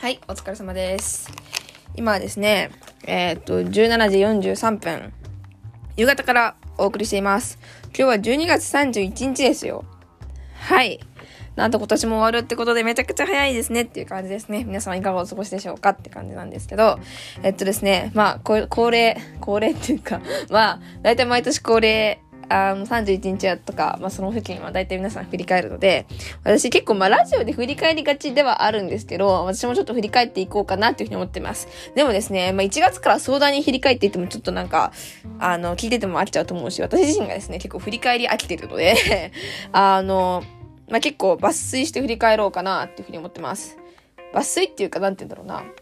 [0.00, 1.30] はい、お疲れ様です。
[1.94, 2.70] 今はですね、
[3.06, 5.12] えー、っと、17時43分、
[5.94, 7.58] 夕方からお送りしています。
[7.88, 9.84] 今日は12月31日ですよ。
[10.54, 11.00] はい。
[11.54, 14.64] なんと今年も終わるってことでめちゃくちゃ早いですねっていう感じですね。
[14.64, 16.98] 皆さんいかがお過ごしでしょうかって感じなんですけど、
[17.42, 26.06] えっとですね、まあ、恒例、恒例っていうか、まあ、だいたい毎年恒例あの、31日やとか、まあ、その付近は大体皆さん振り返るので、
[26.42, 31.68] 私結構、ま、ラジオで振り返りがちではあるんですけど、私もちょっと振り返っていこうかなっていうふうに思ってます。
[31.94, 34.92] でもですね、まあ、1月から相談に振り返っていってもちょっとなんか、
[35.38, 39.32] あの、聞いてても飽きちゃうと思うし、私自身がですね、結構振り返り飽きてるので
[39.70, 40.42] あの、
[40.88, 43.78] まあ、結構抜粋して振り返ろうかなっていうふうに思ってます。
[44.34, 45.72] 抜粋っていうか、なんて言うんだろうな。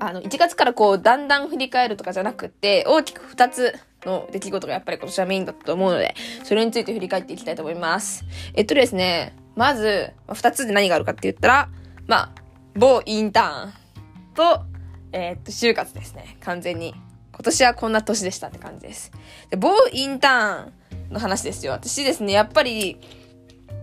[0.00, 8.24] あの、1月からこう、だんだん振り返るとかじゃなくて、大きく2つの出来事がやっぱり今年はメインだったと思うので、それについて振り返っていきたいと思います。
[8.54, 11.68] えっとですね、まず、2つで何があるかって言ったら、
[12.06, 12.32] まあ、
[12.76, 13.72] 某インターン
[14.34, 14.62] と、
[15.12, 16.36] えー、っと、就活ですね。
[16.40, 16.94] 完全に。
[17.32, 19.10] 今年はこんな年でしたって感じです。
[19.50, 21.72] で、某インターンの話ですよ。
[21.72, 22.98] 私ですね、やっぱり、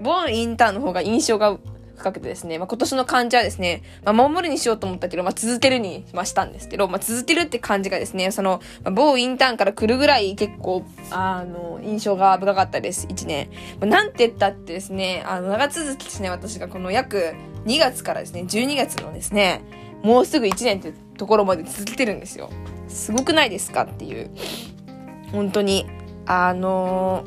[0.00, 1.58] 某インターンの方が印象が
[1.96, 13.48] 深くてですね、まあ、今年の漢字はですね、まあ、守るにしようと思ったけど、まあ、続けるにしましたんですけど、まあ、続けるって漢字がですね、その、まあ、某インターンから来るぐらい結構、あの、印象が深かったです、1年。
[13.80, 17.34] まあ、なんて言ったってですね、あの、長続きですね、私がこの約
[17.66, 19.62] 2月からですね、12月のですね、
[20.02, 22.50] もうすぐ1年ってところまで続けてるんですよ。
[22.88, 24.30] すごくないですかっていう。
[25.32, 25.86] 本当に、
[26.26, 27.24] あの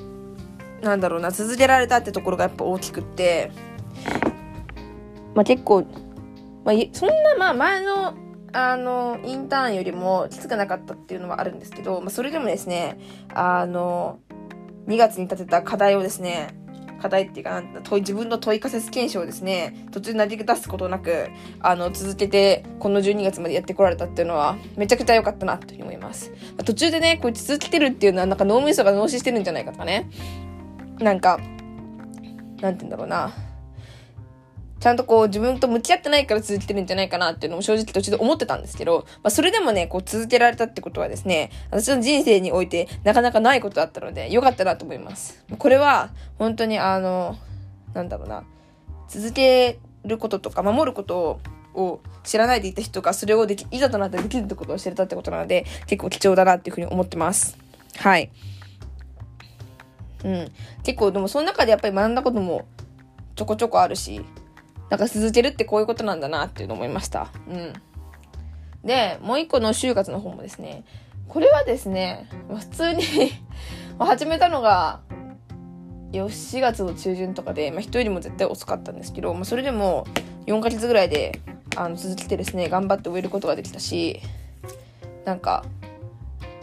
[0.82, 3.52] ー、なんだろうな、続けられたってところがやっぱ大きくって、
[5.38, 5.86] まあ、結構、
[6.66, 8.16] まあ、そんな、まあ、前の、
[8.54, 12.98] あの、インターンよりもきつくなかったっていうのはあるんですけど、まあ、それでもですね、
[13.36, 14.18] あの、
[14.88, 16.56] 2月に立てた課題をですね、
[17.00, 21.28] 課題っていうか問い、自分の問い仮説検証をですね、途中で投げ出すことなく、
[21.60, 26.34] あの、続けて、この12月までやってこられたっていうのは、めちゃくちゃ良かったな、というふうに思います。
[26.66, 30.10] 途中でね、こう続けてるっていうのは、なんか脳みそが脳死してるんじゃないかとかね。
[30.98, 31.38] なんか、
[32.60, 33.47] なんて言うんだろうな。
[34.80, 45.44] ちゃんとこう自分と向き合ってないから続けてるんじゃないかなっていうのも正直途中で思ってたんですけど、まあそれでもね、こう続けられたってことはですね、私の人生においてなかなかないことだったので、良かったなと思います。
[45.58, 47.38] これは、本当にあの、
[47.94, 48.44] なんだろうな、
[49.10, 51.40] 続けることとか守ること
[51.74, 57.58] を知らないでいた人がそれをでき、いざとなってできるってことを知れたってことなので、結構貴重だなっていうふうに思ってます。
[57.98, 58.30] はい。
[60.24, 60.52] うん。
[60.84, 62.66] 結構でもその中でやっぱり学んだことも
[63.36, 64.26] ちょこちょこあるし、
[64.90, 67.30] なんか続けるってこういうことなんだなっていうの思いました。
[67.48, 67.74] うん。
[68.84, 70.86] で、もう一個の就活の方もですね、
[71.28, 73.04] これはですね、普通に
[74.00, 75.02] 始めたのが、
[76.12, 80.08] 4月の中旬とかで、まあ、人よりも絶対遅かったんですけど、まあ、それでも
[80.46, 81.42] 4ヶ月ぐらいで
[81.76, 84.22] あの続けてですね、頑張って終えることができたし、
[85.26, 85.66] なんか、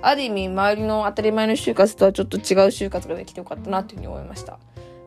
[0.00, 4.58] ある意味周りの当たり前の就活とはちょっと違う就活ができてよかったなっていうふうに思いました。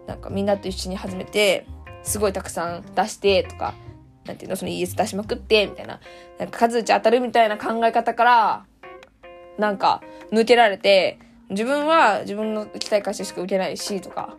[0.07, 1.67] なんかみんなと一緒に始めて、
[2.07, 3.73] すごいたくさん出してとか、
[4.25, 6.00] なんていうの、その ES 出しまくって、みたいな、
[6.40, 8.66] なんか数打ち当たるみたいな考え方から、
[9.57, 10.01] なんか
[10.31, 11.19] 抜けられて、
[11.50, 14.38] 自分は自分の行きたい会社しか受けないし、とか、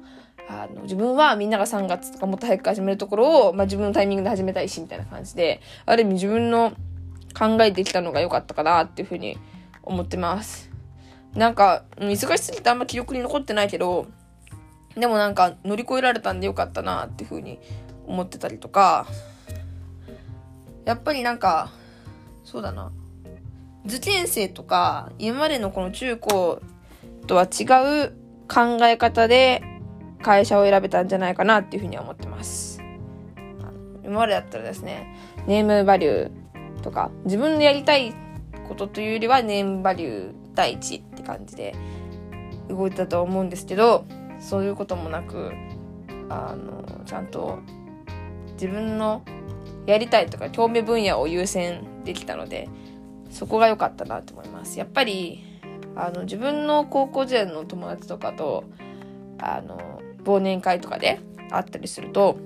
[0.49, 6.73] あの、自分はみんなが3月とかもっと早く始めるところを、まあ自分のタイミングで始めたいし、みたいな感じで、ある意味自分の
[7.39, 9.39] 考えてきたのが良かったかなっていうふうに
[9.83, 10.71] 思ってます。
[11.35, 14.07] なんか、忙しすぎてあんま記憶に残ってないけど、
[14.99, 17.61] でもなんか乗り越えられたんでよかったなっていうふうに
[18.07, 19.07] 思ってたりとか、
[20.85, 21.71] やっぱりなんか、
[22.45, 22.91] そうだな。
[23.85, 26.61] 受験生とか、今までのこの中高
[27.27, 27.65] とは違
[28.07, 28.13] う
[28.49, 29.63] 考え方で
[30.23, 32.81] 会社を選べたんじゃないかなっていうふうには思ってます。
[34.03, 35.15] 今までだったらですね、
[35.47, 38.15] ネームバリューとか、自分でやりたい
[38.67, 41.75] ことというよりはネームバリュー第一って感じで
[42.69, 44.07] 動いたと思うんですけど、
[44.41, 45.53] そういうこともなく
[46.29, 47.59] あのちゃんと
[48.53, 49.23] 自分の
[49.87, 52.69] やりたいとか興味分野を優先できたので
[53.31, 54.79] そこが良かったなと思います。
[54.79, 55.45] やっぱり
[55.97, 58.65] あの自分の高校時代の友達とかと
[59.39, 61.21] あの忘年会とかで
[61.51, 62.39] 会ったりすると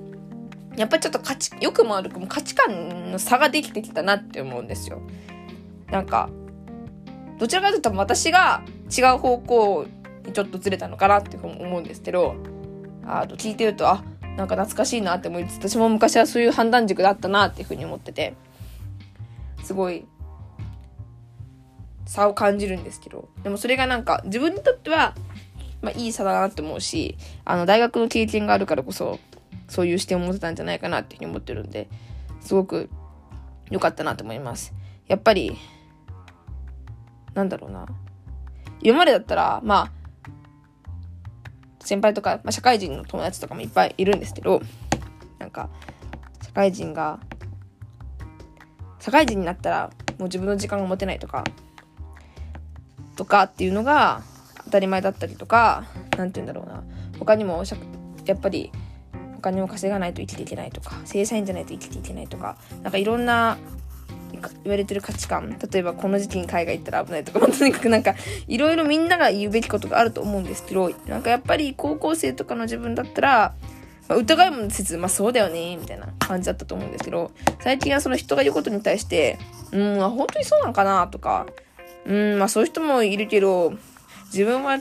[0.76, 5.02] やっぱりちょっと価値良くも悪くも価値観の差ができてきたなって思うんですよ。
[5.90, 6.30] なんか
[7.38, 8.62] どちらかというと私が
[8.96, 9.86] 違う方向
[10.30, 12.36] ちょっとずれたのかなって思うんですけど、
[13.04, 14.04] あの、聞いてると、あ、
[14.36, 18.34] なんか懐かしいなって思いつつ、私も昔はそういう判断軸だったなっていうふうに思ってて、
[19.62, 20.06] すごい、
[22.06, 25.14] 差を感じるんですけど、でもそれがなんか、自分にとっては、
[25.80, 29.18] まあいい差だなって思うし、あの、大学の経験があるからこそ、
[29.68, 31.88] そういう視点を持てたんじゃないかなっていうふうに思ってるんで、
[32.40, 32.90] すごく
[33.70, 34.74] 良かったなと思います。
[35.08, 35.56] やっぱり、
[37.34, 37.86] なんだろうな。
[38.82, 40.01] 今までだったら、まあ、
[41.84, 44.62] 先輩とか、まあ、社会人の友達とかもいっぱいいるんですけど、
[45.38, 45.68] なんか、
[46.42, 47.20] 社会人が、
[49.00, 51.44] 社会人になったら、もう自分の時間が持てないとか、
[53.16, 54.22] とかっていうのが
[54.64, 55.84] 当たり前だったりとか、
[56.16, 56.84] 何て言うんだろうな。
[57.18, 57.64] 他にも、
[58.24, 58.70] やっぱり、
[59.36, 63.58] お金を稼がないと生きていけないとか、正社員じゃないと生きていけないとか、なんかいろんな
[64.64, 68.14] 言われてる価値観例えばこの時期に海外行ったら危ないとか、まあ、とにかくなんか
[68.48, 73.54] いろいろみんなが言うべきことがあると思うんですけどなんかやっぱり高校生とかの自分だったら、
[74.08, 77.30] まあ、疑いもせずまあそうだよねみたいな感じだったと思うんですけど
[77.60, 79.38] 最近はその人が言うことに対して
[79.72, 81.46] うん本当にそうなのかなとか
[82.06, 83.74] うんまあそういう人もいるけど
[84.26, 84.78] 自分は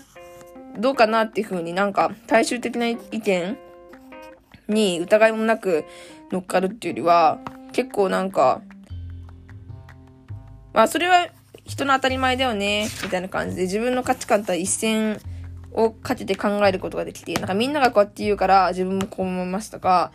[0.78, 3.58] どうかなっていうふうになんか大衆的な意見
[4.68, 5.86] に疑いもなく
[6.31, 7.40] 乗っかるっていうよりは
[7.74, 8.62] 結構なんか
[10.74, 11.28] まあそれは
[11.66, 15.20] 人の当たり前だよね、みたいな感じで自分の価値観とは一線
[15.74, 20.12] をかけて考えることができて、なんかみんながこうやって言うから自分もこう思いますとか、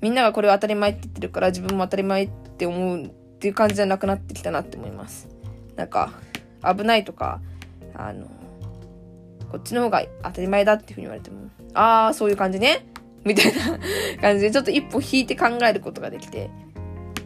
[0.00, 3.08] みんながこれを当たり前って言ってるから自分も当たり前って思うっ
[3.38, 5.28] ていう感じじゃなくなってきたなって思います。
[5.74, 6.12] なんか、
[6.62, 7.40] 危ないとか、
[7.94, 8.26] あの、
[9.50, 12.86] こっちの方が当たり前だっていうふうに言われても、ああ、そういう感じね。
[13.24, 13.78] みたいな
[14.20, 16.48] 感じでちょっと一歩引いて考えることができて、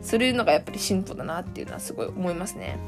[0.03, 2.79] そういうのがやっぱり進歩だなっていうのはすごい思いますね。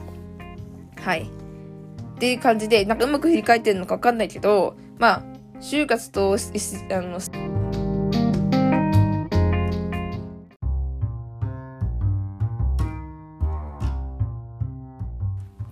[1.00, 1.22] はい。
[1.22, 5.22] っていう感じで、なんかうまく振り返ってるのかわかんないけど、まあ、
[5.60, 7.18] 就活と、あの、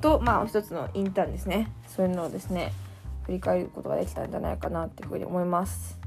[0.00, 1.70] と、まあ、一つのインターンですね。
[1.87, 2.72] そういうのをですね、
[3.25, 5.98] 振り返ることができたんじゃないかなっていうふうに思います。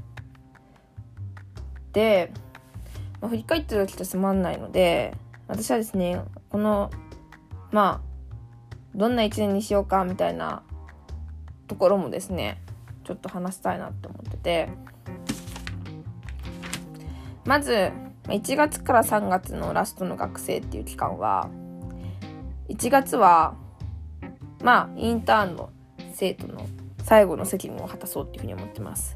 [1.92, 2.32] で、
[3.20, 5.14] まあ、振り返ってる時とつまんないので、
[5.48, 6.90] 私はですね、この、
[7.70, 8.14] まあ、
[8.94, 10.62] どんな一年にしようかみたいな
[11.66, 12.62] ところもですね、
[13.04, 14.68] ちょっと話したいなって思ってて、
[17.44, 17.90] まず、
[18.24, 21.50] 1月から3月のラストの学生っていう期間は、
[22.68, 23.54] 1月は、
[24.62, 25.70] まあ、インターンの
[26.14, 26.66] 生徒の
[27.02, 29.14] 最後の責務を果たそうっていうふうに思ってます。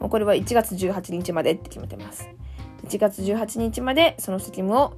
[0.00, 2.28] もうこれは1月18日までって決めてます。
[2.84, 4.96] 1月18日までその責務を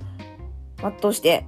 [0.82, 1.47] 全うして、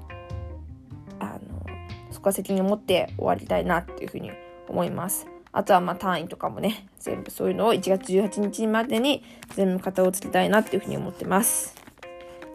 [1.19, 1.65] あの、
[2.11, 4.31] そこは責任を持って終わりたいなっていうふうに
[4.69, 5.27] 思います。
[5.53, 9.23] あとはまあ単位とかもね、全部そういうのを1月18日までに
[9.55, 11.75] 全部型をつけたいなっていうふうに思ってます。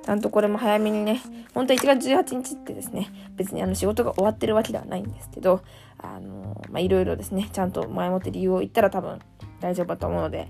[0.04, 1.22] ちゃんとこれも早めにね、
[1.54, 5.62] 本当は1月18日ってですね、別にあの仕事が終わってるわけではないんですけど、
[5.98, 9.20] あの、まいろいろですね、ちゃんと前もって理由を言ったら多分
[9.60, 10.50] 大丈夫だと思うので、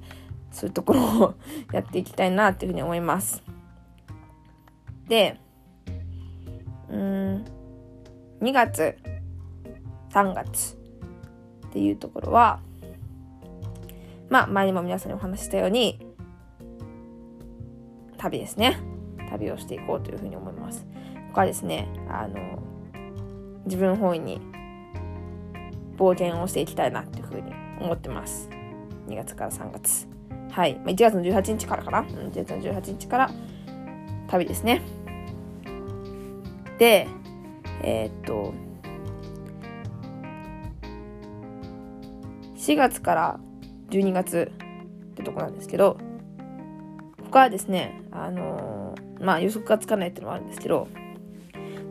[0.51, 1.33] そういうところを
[1.73, 3.43] やっていきたいなっていうふうに思います。
[5.07, 5.39] で、
[6.89, 7.45] うん、
[8.41, 8.97] 2月、
[10.11, 10.77] 3月
[11.67, 12.59] っていうところは、
[14.29, 15.99] まあ、前にも皆さんにお話ししたように、
[18.17, 18.77] 旅ですね。
[19.29, 20.85] 旅をしていこうというふうに思います。
[21.29, 22.59] ここはですね、あの、
[23.65, 24.41] 自分本位に
[25.97, 27.51] 冒険をしていきたいなっていうふうに
[27.81, 28.49] 思ってます。
[29.07, 30.07] 2月から3月。
[30.51, 30.91] はいま。
[30.91, 32.01] 1月の18日からかな。
[32.03, 33.29] 1月の18日から
[34.27, 34.81] 旅ですね。
[36.77, 37.07] で、
[37.81, 38.53] えー、っと、
[42.55, 43.39] 4月から
[43.89, 44.51] 12月
[45.11, 45.97] ってとこなんですけど、
[47.23, 50.87] ここはですね、あのー、まあ予測がつかないっていうのもあるんですけど、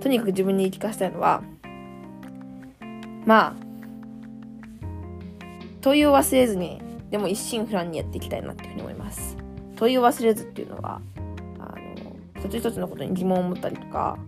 [0.00, 1.42] とにかく自分に言い聞かせたいのは、
[3.24, 3.54] まあ、
[5.80, 9.36] 問いを忘れずに、でも一心不乱にやっていきたいなっていうふうに思います。
[9.76, 11.00] 問いを忘れずっていうのは、
[11.58, 14.18] あの、一つ一つのことに疑問を持ったりとか、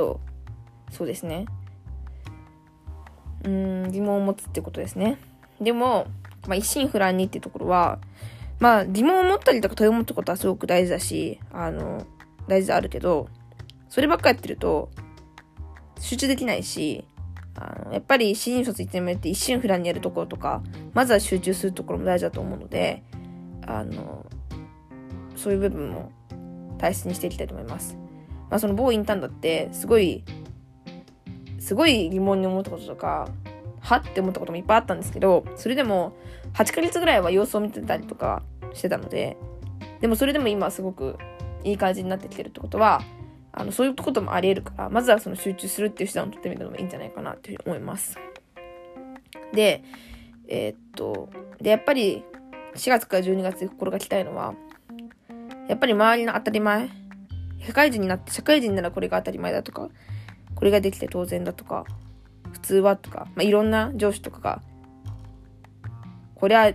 [0.00, 0.20] と、
[0.90, 1.44] そうですね。
[3.44, 5.18] うん、疑問を持つってことですね。
[5.60, 6.06] でも、
[6.48, 7.98] まあ、一心不乱にっていうところは、
[8.58, 12.06] まあ、疑問を持ったりとか問いを持つことはすごく大事だし、あの、
[12.48, 13.28] 大事であるけど、
[13.88, 14.90] そればっかやってると、
[15.98, 17.04] 集中できないし、
[17.56, 20.62] あの、やっぱり新卒1年目って一瞬不乱にやるところとか、
[20.94, 23.02] まずは集中するところも大事だと思うので、
[23.66, 24.24] あの、
[25.36, 26.10] そういう部分も
[26.78, 27.99] 大切にしていきたいと思います。
[28.50, 30.24] まあその某インターンだって、すごい、
[31.58, 33.28] すごい疑問に思ったこととか、
[33.80, 36.12] はって思ったこともいっぱいあったんですけど、それでも
[36.54, 38.42] 8ヶ月ぐらいは様子を見てたりとか
[38.74, 39.36] してたので、
[40.00, 41.16] でもそれでも今すごく
[41.64, 43.02] いい感じになってきてるってことは、
[43.52, 48.16] あの、そういうこともあり得るから、まずはその集中するっていう手段を取ってみるのもいいんじゃないかなっていうふうに思います。
[49.52, 49.82] で、
[50.48, 51.30] えー、っと、
[51.60, 52.24] で、やっぱり
[52.74, 54.54] 4月から12月で心がけたいのは、
[55.68, 56.88] やっぱり周りの当たり前、
[57.60, 59.88] 社会人になって、社会人ならこれが当たり前だとか、
[60.54, 61.84] これができて当然だとか、
[62.52, 64.62] 普通はとか、まあ、いろんな上司とかが、
[66.34, 66.72] これは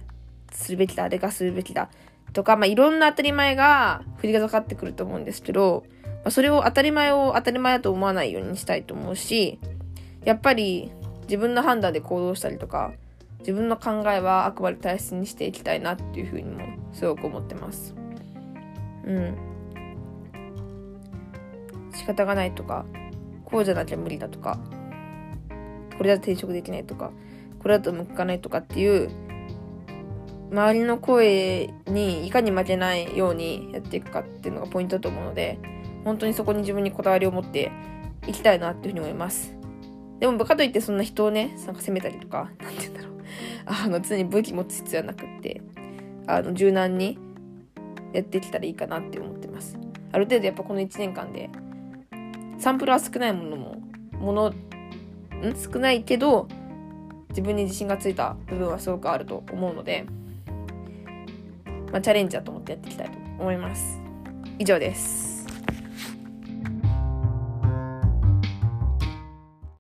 [0.52, 1.90] するべきだ、あれがするべきだ、
[2.34, 9.60] とか、まあ、いろんな当たり前が降りかかってくると思うんですけど、まあ、それを当たり前を当たり前だと思わないようにしたいと思うし、
[10.24, 10.92] やっぱり
[11.24, 12.94] 自分の判断で行動したりとか、
[13.40, 17.94] 自分の考えはあくまで大切にしていきたいなっていうふうにもすごく思ってます。
[19.06, 19.55] うん。
[21.96, 22.86] 仕方がないとか、
[23.46, 24.60] こうじゃなきゃ無理だとか、
[25.98, 27.12] これだと転職できないとか、
[27.60, 29.10] これだと向かないとかっていう、
[30.52, 35.60] 周りの声にいかに負けないようにやっていくかっていうのがポイントだと思うので、
[36.04, 37.72] 本当にそこに自分にこだわりを持って
[38.28, 39.56] いきたいなっていうふうに思います。
[40.20, 43.14] でも部下といってそんな人をね、なんか責めたりとか、なんて言うんだろう。
[43.66, 45.62] あの、常に武器持つ必要はなくって、
[46.28, 47.18] あの、柔軟に
[48.14, 49.78] やってきたらいいかなって思ってます。
[50.12, 51.50] ある程度やっぱこの1年間で、
[52.58, 53.82] サンプルは少ないものも、
[54.14, 54.54] もの、ん？
[55.56, 56.48] 少ないけど、
[57.30, 60.06] 自分に自信がついた部分はすごくあると思うので、
[61.92, 64.00] まあ、チャレンジだと思ってやっていきたいと思います。
[64.58, 65.35] 以上です。